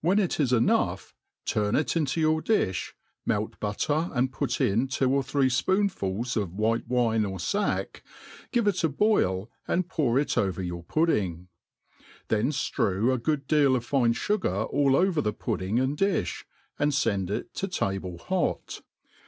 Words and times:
When 0.00 0.18
it 0.18 0.40
if 0.40 0.48
enough^ 0.48 1.12
turn 1.46 1.76
it 1.76 1.96
into 1.96 2.20
your 2.20 2.42
di(h, 2.42 2.92
melt 3.24 3.60
butter 3.60 4.10
and 4.12 4.32
put 4.32 4.60
in 4.60 4.88
two 4.88 5.08
or 5.12 5.22
three 5.22 5.46
fpoonfuls 5.46 6.36
of 6.36 6.54
white«>wihe 6.54 7.22
dr 7.22 7.38
fack, 7.38 8.02
gii^e 8.52 8.66
it 8.66 8.82
a 8.82 8.88
boil 8.88 9.48
and 9.68 9.84
{Jour 9.88 10.18
It 10.18 10.36
over 10.36 10.60
your 10.60 10.82
pudding; 10.82 11.46
then 12.26 12.50
ftrew 12.50 13.14
a 13.14 13.18
good 13.18 13.46
deal 13.46 13.76
of 13.76 13.84
fine 13.84 14.12
fugar 14.12 14.68
al| 14.74 14.96
over 14.96 15.20
the 15.20 15.32
pudding 15.32 15.76
aiid 15.76 15.94
diffa, 15.98 16.42
and 16.76 16.92
fend 16.92 17.30
i|t 17.30 17.44
to 17.54 17.68
table 17.68 18.18
hot. 18.18 18.80